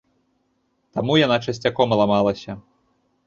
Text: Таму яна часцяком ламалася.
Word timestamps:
Таму 0.95 1.17
яна 1.25 1.37
часцяком 1.47 1.93
ламалася. 1.99 2.51